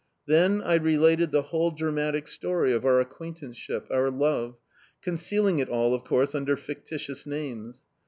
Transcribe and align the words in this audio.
Then 0.25 0.63
I 0.63 0.73
related 0.77 1.29
the 1.29 1.43
whole 1.43 1.69
dramatic 1.69 2.27
story 2.27 2.73
of 2.73 2.85
our 2.85 2.99
acquaintanceship, 2.99 3.85
our 3.91 4.09
love 4.09 4.55
concealing 5.03 5.59
it 5.59 5.69
all, 5.69 5.93
of 5.93 6.03
course, 6.05 6.33
under 6.33 6.57
fictitious 6.57 7.27
names. 7.27 7.85